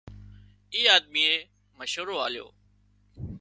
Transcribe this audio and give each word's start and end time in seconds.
اي 0.73 0.81
آۮميئي 0.95 1.35
مشورو 1.79 2.15
آليو 2.25 2.47